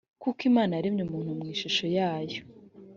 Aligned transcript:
kuko 0.21 0.39
imana 0.49 0.71
yaremye 0.77 1.01
umuntu 1.05 1.37
mu 1.39 1.43
ishusho 1.53 1.85
yayo 1.97 2.41